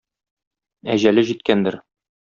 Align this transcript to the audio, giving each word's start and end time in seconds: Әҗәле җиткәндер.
Әҗәле 0.95 1.27
җиткәндер. 1.31 1.83